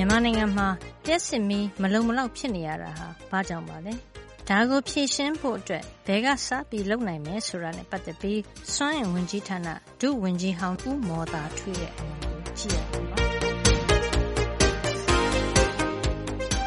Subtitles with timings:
[0.00, 0.68] မြန်မာနိုင်ငံမှာ
[1.06, 3.92] လျှပ်စစ်မီးမလုံမလောက်ဖြစ်နေရတာဟာဘာကြောင့်ပါလဲ။
[4.48, 8.40] ဒါကိုဖြေရှင်းဖို့အတွက်ဘယ်ကစပြီးလုပ်နိုင်မယ်ဆိုတာနဲ့ပတ်သက်ပြီး
[8.74, 9.68] စွမ်းအင်ဝန်ကြီးဌာန
[10.00, 13.16] ဒုဝန်ကြီးဟောင်းဦးမော်သာထွေးတဲ့အမြင်ကိုကြည့်ရအောင်ပါ။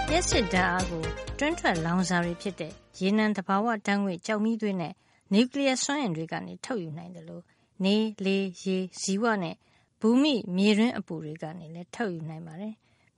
[0.09, 1.03] လျှပ်စစ်ဓာတ်အားကို
[1.39, 4.93] တွင်းထွက်လောင်စာတွေဖြစ်တဲ့ရေနံသဘာဝဓာတ်ငွေ့ကျောက်မီးသွေးနဲ့
[5.33, 7.43] နျူကလ িয়ার စွမ်းအင်တွေကနေထုတ်ယူနိုင်တယ်လို့
[7.83, 9.55] နေလေရေဇီဝနဲ့
[10.01, 12.73] ဘူမိမြေတွင်းအပူတွေကနေလည်းထုတ်ယူနိုင်ပါတယ်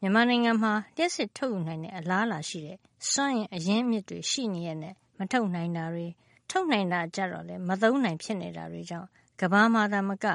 [0.05, 2.77] မြန်မာနိုင်ငံမှာ လျှပ်စစ်ထုတ်ယူနိုင်တဲ့ အလားအလာရှိတဲ့
[3.11, 6.07] စွမ်းအင်အရင်းအမြစ်တွေ ရှိနေရက်နဲ့ မထုတ်နိုင်တာတွေ
[6.51, 9.07] ထုတ်နိုင်တာကြတော့လည်း မသုံးနိုင် ဖြစ်နေတာတွေကြောင့်
[9.41, 10.25] ကမ္ဘာမှာသာမက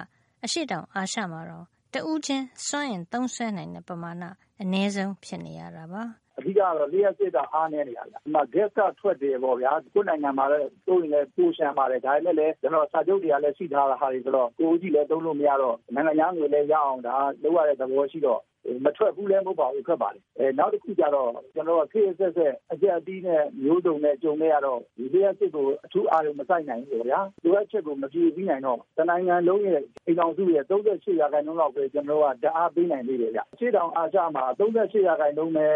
[0.44, 4.24] အရှေ့တောင်အာရှမှာတော့တဦးချင်း စွမ်းအင်သုံးစွဲနိုင်တဲ့ ပမာဏ
[4.60, 6.02] အနည်းဆုံး ဖြစ်နေရတာပါ။
[6.38, 17.00] အဓိကတော့ လျှပ်စစ်က အားနည်းနေတာဗျ။ဒီမှာ gas ကထွက်တယ်ပေါ့ဗျာ။ကိုယ့်နိုင်ငံမှာလည်းသုံးရင်လည်း ပိုလျှံပါတယ်။ဒါပေမဲ့လည်းကျနော်တို့စာချုပ်တွေကလည်း ရှိထားတဲ့ဟာတွေဆိုတော့ ကိုယ်ချည့်လည်း သုံးလို့မရတော့ နိုင်ငံခြားငွေလည်း ရအောင်
[17.42, 18.40] လုပ်ရတဲ့သဘောရှိတော့
[18.84, 20.22] မထွက်ဘူးလည်းမဟုတ်ပါဘူးထွက်ပါတယ်။
[20.58, 35.68] နောက်တခုကျတော့ကျနော်တို့ခေတ်အဆက်ဆက်အကျပ်အတည်းနဲ့မျိုးစုံနဲ့ကြုံခဲ့ရတော့ဒီလျှပ်စစ်ကိုအထူးအာရုံမစိုက်နိုင်ဘူးပေါ့ဗျာ။လိုအပ်ချက်ကိုမဖြည့်ဆည်းနိုင်တော့တနိုင်ငံလုံးရဲ့အိမ်ထောင်စုရဲ့၃၈ရာခိုင်နှုန်းလောက်ပဲကျနော်တို့ကဓာတ်အားပေးနိုင်သေးတယ်ဗျ။အရှေ့တောင်အာရှမှာ၃၈ရာခိုင်နှုန်းပဲ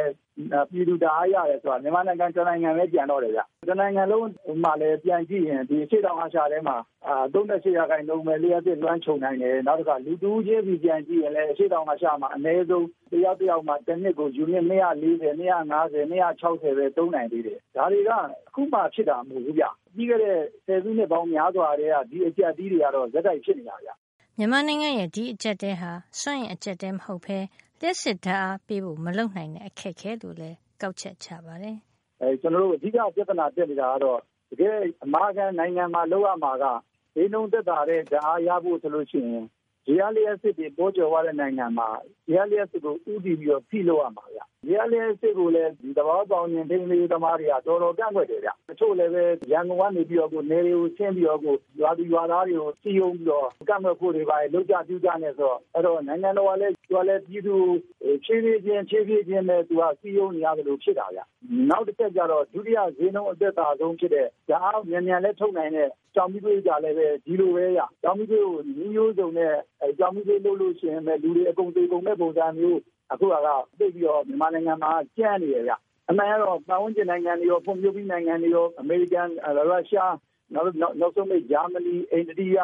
[0.71, 4.29] ပြည်သူဓာတ်အားရတယ်ဆိုတာမြန်မာနိုင်ငံတနိုင်ငံပဲကျန်တော့တယ်ဗျ။တနိုင်ငံလုံး
[4.65, 6.77] မှာလည်းပြန်ကြည့်ရင်ဒီအရှေ့တောင်အာရှထဲမှာ
[7.33, 19.65] ၃၈ရာခိုင်နှုန်းပဲလျှပ်စစ်လွှမ်းခြုံနိုင်တယ်။နောက်တခါလူတဦးချင်းစီပြန်ကြည့်ရင်လည်းအရှေ့တောင်အာရှမှာအနည်းဆုံးတယောက်တယောက်မှာတနှစ်ကိုယူနစ်၂၄၀၊၂၅၀၊၂၆၀ပဲသုံးနိုင်သေးတယ်။ဒါတွေကအခုမှဖြစ်တာမဟုတ်ဘူးဗျ။
[19.97, 23.91] ပြီးခဲ့တဲ့ဆယ်စုနှစ်ပေါင်းများစွာကတည်းကဒီအကျပ်အတည်းတွေကတော့ဆက်တိုက်ဖြစ်နေတာဗျ။”
[24.39, 25.91] မြန်မာနိုင်ငံရဲ့ ဒီအကျပ်အတည်းဟာ
[26.21, 27.39] စွမ်းအင်အကျပ်အတည်း မဟုတ်ဘဲ
[27.81, 31.77] လျှပ်စစ်ဓာတ်အားပေးဖို့ မလုပ်နိုင်တဲ့ အခက်အခဲလို့လည်း ကောက်ချက်ချပါတယ်။
[32.41, 36.65] “ကျနော်တို့ အဓိက ပြဿနာတက်နေတာကတော့ တကယ့် အမာခံနိုင်ငံမှာ လုပ်ရမှာက
[37.15, 39.45] ဈေးနှုန်းသက်သာတဲ့ဓာတ်အားရဖို့ဆိုလို့ရှိရင်
[39.89, 41.89] ရေအားလျှပ်စစ်တွေ ပေါကြွယ်ဝတဲ့နိုင်ငံမှာ
[42.31, 44.34] ရေအားလျှပ်စစ်ကို ဦးတည်ပြီးတော့ ဖိလုပ်ရမှာဗျ။
[44.69, 51.41] ရေအားလျှပ်စစ်ကိုလည်းသဘာဝပတ်ဝန်းကျင်ထိန်းသိမ်းရေးသမားတွေကတော်တော်ကန့်ကွက်တယ်ဗျ။တချို့လည်းပဲရန်ကုန်ကနေပြီးတော့နယ်တွေကိုဆင်းပြီးတော့
[51.81, 56.75] ရွာသူရွာသားတွေကိုစည်းရုံးပြီးတော့ကန့်ကွက်ဖို့တွေဘာတွေလုပ်ကြပြုကြနဲ့ဆိုတော့အဲဒီတော့နိုင်ငံတော်ကလည်း
[57.27, 57.55] ပြည်သူ
[58.03, 61.21] ကိုဖြည်းဖြည်းချင်းဖြည်းဖြည်းချင်းပဲသူကစည်းရုံးနေရသလိုဖြစ်တာဗျ။
[61.71, 69.55] နောက်တချက်ကျတော့ဒုတိယဈေးနှုန်းအသက်သာဆုံးဖြစ်တဲ့ဓာတ်အားမြန်မြန်လည်းထုတ်နိုင်တဲ့ကျောက်မီးသွေးကလည်းပဲဒီလိုပဲဗျ။ကျောက်မီးသွေးကိုနည်းမျိုးစုံနဲ့
[69.99, 72.81] ကျောက်မီးသွေးလုပ်လို့ရှိရင်ပဲလူတွေအကုန်သေကုန်မယ့်ပုံစံမျိုး
[73.15, 73.35] အခုက
[73.79, 75.75] သိပြီးတော့မြန်မာနိုင်ငံမှာကြမ်းနေတယ်ဗျ
[76.11, 79.29] အမှန်ကတော့ပတ်ဝန်းကျင်နိုင်ငံတွေရောဖွံ့ဖြိုးပြီးနိုင်ငံတွေရောအမေရိကန်
[79.71, 80.15] ရုရှား
[80.55, 82.59] နောက်နောက်ဆုံးမိတ်ဂျာမနီအိန္ဒိယ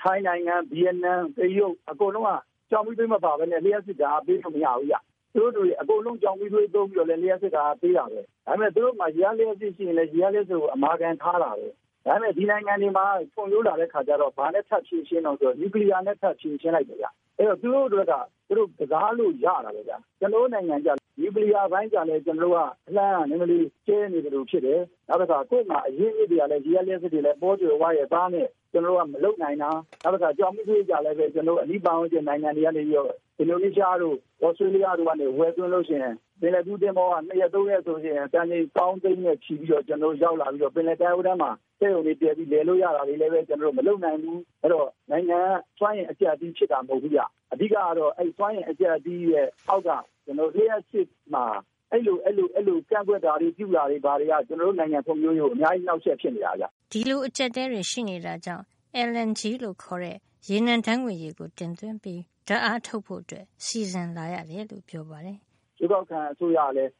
[0.00, 2.30] ထိုင်းနိုင်ငံဗီယက်နမ်တရုတ်အကုန်လုံးက
[2.70, 4.96] ကြောင်ပြီးသွေးမပါဘဲနဲ့လျှက်စစ်တာပေးလို့မရဘူးဗျ
[5.34, 11.68] သူတို့တွေအကုန်လုံးကြောင်ပြီးသွေးသုံးပြီးတော့လည်းလျှက်စစ်တာပေးတာပဲဒါပေမဲ့သူတို့မှရလျှက်စစ်ရှိရင်လည်းရလျှက်စစ်ကိုအမာခံထားတာပဲ
[12.05, 18.13] ဒါပေမဲ့ဒီနိုင်ငံတွေမှာဖွံ့ဖြိုးလာတဲ့ခါကျတော့ဘာနဲ့ထပ်ဖြည့်ရှင်းတော့ဆိုနျူကလ িয়ার နဲ့ထပ်ဖြည့်ရှင်းလိုက်တယ်ဗျအဲ့တော့သူတို့တို့က
[18.47, 20.89] သူတို့ကစားလို့ရတာပဲဗျကျွန်တော်နိုင်ငံကြ
[21.19, 29.71] နျူကလ িয়ার ဘိုင်းကြလည်းကျွန်တော်ကအလှမ်းနည်းနည်းကျဲနေတယ်လို့ဖြစ်တယ်နောက်တစ်ခါကိုယ်မှာအရင်းအမြစ်တွေကလည်းရေလျက်စစ်တွေလည်းပေါ်ကျွယ်ဝရဲ့သားနဲ့ကျွန်တော်ကမလုံနိုင်တာ
[30.03, 45.40] နောက်တစ်ခါကြောင်မှုတွေကြလည်းပဲကျွန်တော်အနိပန်းကျနိုင်ငံတွေကနေပြီးတော့အင်ဒိုနီးရှားတို့ဩစတြေးလျတို့ကနေဝယ်သွင်းလို့ရှိရင် ပင်လယ်ကူးတင်မောက2ရက်3ရက်ဆိုရင်တန်ချိန်ကောင်းသိန်းနဲ့ချီပြီးတော့ကျွန်တော်ရောက်လာပြီးတော့ပင်လယ်ကမ်းရိုးတန်းမှာစက်ရုံတွေတည်ပြီးလဲလို့ရတာတွေလည်းပဲကျွန်တော်မလုပ်နိုင်ဘူးအဲ့တော့နိုင်ငံ
[45.78, 47.20] စွမ်းရင်အကျအတီးဖြစ်တာမဟုတ်ဘူးကြ
[47.52, 49.90] အဓိကကတော့အဲ့စွမ်းရင်အကျအတီးရဲ့အောက်က
[50.24, 51.44] ကျွန်တော်လျှက်စစ်မှာ
[51.92, 58.64] အဲ့လိုအဲ့လိုအဲ့လိုကန့်ကွက်တာတွေပြုတာတွေဘာတွေကကျွန်တော်တို့နိုင်ငံဖွံ့ဖြိုးရေးကိုအများကြီးနှောက်ယှက်ဖြစ်နေတာကြဒီလိုအကျက်တဲတွေရှိနေတာကြောင့်
[59.08, 60.16] LNG လို့ခေါ်တဲ့
[60.48, 65.38] ရေနံဓာတ်ငွေရေကိုတင်သွင်းပြီးဓာတ်အားထုတ်ဖို့အတွက်စီစဉ်လာရတယ်လို့ပြောပါတယ်။
[65.80, 66.90] ရွေးကောက်ခံအစိုးရကလည်း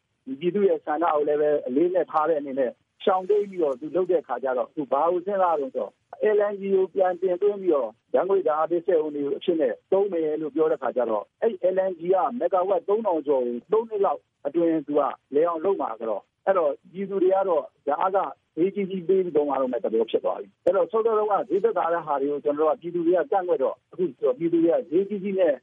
[0.41, 2.71] ပြည်သူ့ရဲ့ဆန္ဒကိုလည်းပဲအလေးနဲ့ထားတဲ့အနေနဲ့
[3.05, 5.89] ရှောင်တိတ်ပြီးတော့သူလုပ်တဲ့ခါကျတော့သူဘာကိုစဉ်းစားတော့ဆို
[6.37, 15.01] LNG ကိုပြန်တင်သွင်းပြီးတော့ဓာတ်ငွေ့ဓာတ်အားပေးစက်ရုံတွေအဖြစ်နဲ့သုံးမယ်လို့ပြောတဲ့ခါကျတော့အဲဒီ LNG ကမဂါဝပ်၃,၀၀၀ကျော်ကို၃နှစ်လောက်အတွင်းသူက
[15.35, 18.19] လည်အောင်လုပ်မှာဆိုတော့အဲဒီတော့ပြည်သူတွေကတော့ဓာတ်အားခ
[18.57, 24.04] ဈေးကြီးကြီးပေးပြီးသုံးရတော့မယ့်သဘောဖြစ်သွားပြီ။အဲဒီတော့စောစောတုန်းကဈေးသက်သာတဲ့ဟာတွေကိုကျနော်တို့ကပြည်သူတွေကကန့်ကွက်တော့အခု
[24.39, 25.54] ပြည်သူတွေကဈေးကြီးကြီးနဲ့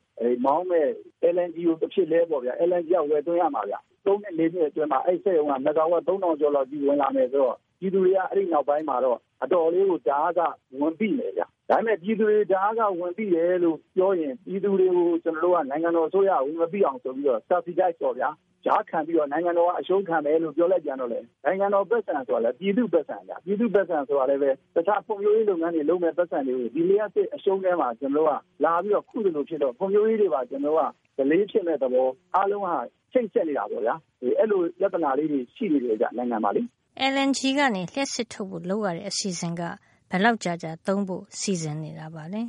[0.45, 0.91] မောင်းမယ့်
[1.35, 3.75] LNG ကိုတဖြစ်လဲပေါ့ဗျာ။ LNG ကဝယ်သွင်းရမှာဗျ။
[4.05, 10.39] သုံးနှစ်လေးနှစ်အတွင်းမှာအဲဒီစက်ရုံကမဂါဝပ်၃,၀၀၀ကျော်လောက်ဝင်လာမယ်ဆိုတော့ ပြည်သူတွေကအဲဒီနောက်ပိုင်းမှာတော့အတော်လေးကိုဓာတ်အားခ
[10.79, 18.29] ဝန်ပိမယ်ဗျ။ဒါပေမဲ့ပြည်သူတွေဓာတ်အားခဝန်ပိတယ်လို့ပြောရင်ပြည်သူတွေကိုကျနော်တို့ကနိုင်ငံတော်အစိုးရကဝန်မပိအောင်ဆိုပြီးတော့ Subsidize ပေါ့ဗျာ
[18.65, 32.69] ကြားခံပြီးတော့နိုင်ငံတော်ကအရှုံးခံမယ်လို့ပြောလိုက်ပြန်တော့လေနိုင်ငံတော်ပတ်စံဆိုတာလေပြည်သူပတ်စံဗျပြည်သူပတ်စံဆိုတာလည်းပဲတခြားဖွံ့ဖြိုးရေးလုပ်ငန်းတွေလုပ်မဲ့ပတ်စံတွေကိုဒီလျှက်စစ်အရှုံးထဲမှာကျွန်တော်တို့ကလာပြီးတော့ခုလိုဖြစ်တော့ဖွံ့ဖြိုးရေးတွေပါကျွန်တော်တို့ကဒလေးဖြစ်မဲ့သဘောအားလုံးက
[33.13, 36.61] ချိတ်ဆက်နေတာပေါ့ဗျာအဲ့လိုပြဿနာလေးတွေရှိနေတယ်ကြနိုင်ငံမှာလေ
[36.99, 39.61] LNG ကနေ လျှက်စစ်ထုတ်ဖို့ လုပ်ရတဲ့ အစီအစဉ်က
[40.09, 42.41] ဘယ်လောက်ကြာကြာ သုံးဖို့ စီစဉ်နေတာပါလဲ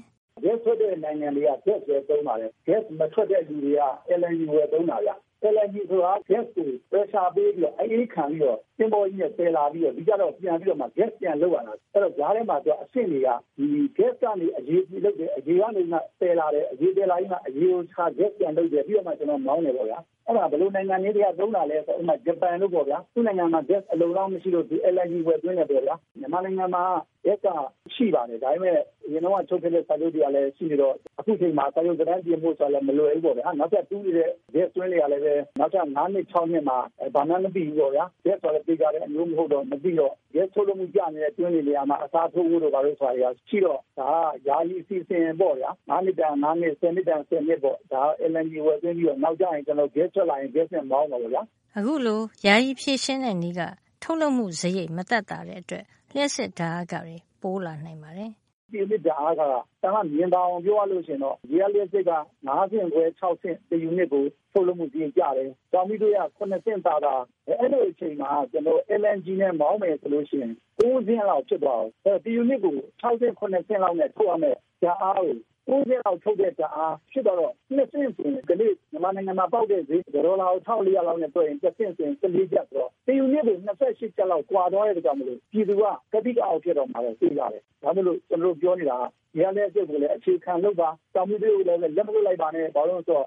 [0.44, 3.82] gas ထွက်တဲ့ နိုင်ငံတွေက gas ပဲသုံးပါတယ် gas မထွက်တဲ့ လူတွေက
[4.20, 5.10] LNG ဝယ်သုံးတာဗျ
[5.54, 25.14] LNG ဆိုတာ gas ကို pressure ပေးပြီးတော့အအေးခံပြီးတော့သင်္ဘောကြီးနဲ့သယ်လာပြီးတော့ဒီကြတော့ပြန်ပြီးတော့မှ gas ပြန်လုပ်ရတာအဲ့တော့ဂျားထဲမှာသူအဆင့်တွေကဒီ gas ကနေအရေးကြီးလုပ်တယ်အရေးကနေမှသယ်လာတယ်အရေးသယ်လာပြီးမှအရေးကိုခြား gas ပြန်လုပ်တယ်ပြီးတော့မှကျွန်တော်မောင်းတယ်ပေါ့ဗျာအဲ့ဒါဘယ်လိုနိုင်ငံလေးတွေကသုံးတာလဲဆိုတော့ဥပမာဂျပန်လို့ပေါ့ဗျာသူ့နိုင်ငံမှာ gas အလုံးလောက်မရှိလို့ဒီ LNG
[25.26, 26.84] ဝယ်သွင်းတယ်ပေါ့ဗျာမြန်မာနိုင်ငံမှာ
[27.24, 27.48] gas က
[27.94, 28.76] ရှိပါတယ်ဒါပေမဲ့
[29.06, 30.94] အရင်တော့ချုပ်ခဲ့တဲ့စာချုပ်တွေကလည်းရှိနေတော့
[31.28, 36.78] အခုချိန်မှာစာချုပ်တိုင်းပြင်ဖို့ဆိုလည်းမလွယ်ဘူးပေါ့ဗျာနောက်ထပ်တူးနေတဲ့ gas သွင်းတွေကလည်းပဲနောက်ထပ်9နှစ်6နှစ်မှာ
[37.14, 44.08] ဘာမှမသိဘူးပေါ့ဗျာ gas ဆိုလည်းပြေးကြတဲ့အမျိုးမဟုတ်တော့မသိတော့ gas ထုတ်လို့မှုကြနေတဲ့တွင်းတွေနေရာမှာအစားထိုးဖို့တော့ဘာလို့ဆိုတာရှိတော့ဒါ
[44.46, 48.02] ကယာယီအစီအစဉ်ပေါ့ဗျာ9နှစ်တန်9နှစ်10နှစ်တန်10နှစ်ပေါ့ဒါ
[48.32, 51.42] LNG ဝယ်သွင်းပြီးတော့နောက်ကျရင်ကျွန်တော် gas ထွက်လာရင် gas နဲ့မောင်းပါပေါ့ဗျာ
[51.76, 53.62] အခုလိုယာယီဖြည့်ရှင်းတဲ့နည်းက
[54.02, 58.32] ထုတ်လုပ်မှုစရိတ်မတက်တာတဲ့အတွက်လျှက်စစ်ဓာတ်အကတွေပိုးလာနိုင်ပါတယ်
[58.72, 59.42] ဒီလစ်ဓာတ်က
[59.82, 62.12] တမ်းကမြင်ပါအောင်ပြောရလို့ရှင်တော့ ရေလျက်စစ်က
[62.46, 67.14] 9ဆင့်ခွဲ6ဆင့်တယူနစ်ကိုထုတ်လုပ်မှုပြင်ကြတယ်။ကြောင်မီတို့ရ9ဆင့်သာသာ
[67.48, 75.36] အဲ့လိုအချိန်မှာကျွန်တော် LNG နဲ့မောင်းမယ်ဆိုလို့ရှိရင်9ဆင့်လောက်ဖြစ်သွားအောင်။အဲ့ဒီယူနစ်ကို6ဆင့်9ဆင့်လောက်နဲ့ထုတ်ရမယ်။ဓာတ်အားကို
[75.68, 85.82] 90လောက်ထုတ်တဲ့ဓာတ်အားဖြစ်တော့နှစ်ဆင့်ဆိုရင်ကလေးမြန်မာနိုင်ငံမှာပေါက်တဲ့ဈေးဒေါ်လာ1400လောက်နဲ့တွက်ရင်တစ်ဆင့်ဆိုရင်14ကျပ်ဆိုတော့တယူနစ်ကို28ကျပ်လောက်ကွာတော့တဲ့ကြောင့်မလို့ပြည်သူက
[86.12, 88.98] ကတိကအောက်ဖြစ်တော့မှာပဲသိရတယ်။ဒါမှမဟုတ်ကျွန်တော်တို့ပြောနေတာ
[89.40, 93.26] ရတဲ့စိတ်ကိုလည်းအခြေခံလုပ်ပါတောင်မှုတွေကိုလည်းလက်မလွတ်လိုက်ပါနဲ့ဘာလို့ဆိုတော့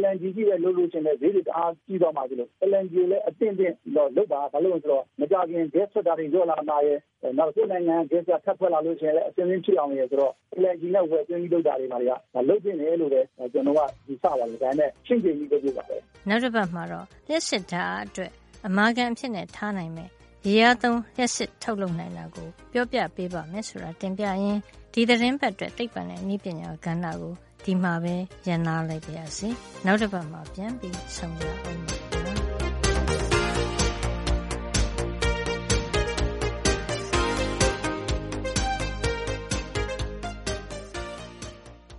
[0.00, 6.98] LNG ကြီးပဲလုပ်လို့ရှင်တဲ့ဈေးတွေတအားကြီးသွားမှာဆိုလို့ LNG လည်းအတင်းတင်းတော့လုပ်ပါဘာလို့ဆိုတော့မကြခင် gas ထွက်တာတွေရောလာမှာရဲ့
[7.38, 10.32] နောက်ဆုံးနိုင်ငံ gas ကထပ်ထွက်လာလို့ရှင်လည်းအစင်းစင်းဖြစ်အောင်ရဲ့ဆိုတော့
[10.62, 15.96] LNG နဲ့ဝယ်သွင်းပြီးလုပ်တာတွေပါလေကလုပ်နေတယ်လို့လည်းကျွန်တော်ကဒီစပါတယ်ဒါနဲ့ရှင်းပြပြီးလုပ်ပြပါပဲ
[16.28, 18.30] နောက်တစ်ပတ်မှာတော့လက်စစ်ဓာတ်အတွက်
[18.66, 20.10] အမာခံအဖြစ်နဲ့ထားနိုင်မယ်
[20.46, 24.60] ရေအားသုံးလျှက်စစ်ထုတ်လုပ်နိုင်တာကိုပြောပြပေးပါမယ်ဆိုတာတင်ပြရင်း
[24.92, 27.32] ဒီသတင်းပတ်အတွက်သိပ္ပံနဲ့နည်းပညာကဏ္ဍကို
[27.64, 28.14] ဒီမှာပဲ
[28.46, 29.48] ရန်နာလိုက်ပါရစေ။
[29.86, 32.01] နောက်တစ်ပတ်မှာပြန်ပြီးဆုံကြအောင်